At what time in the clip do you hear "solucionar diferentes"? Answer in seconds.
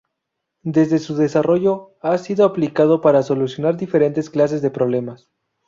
3.21-4.31